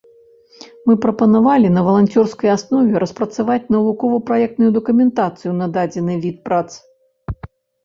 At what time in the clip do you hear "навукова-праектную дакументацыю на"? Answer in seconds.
3.77-5.71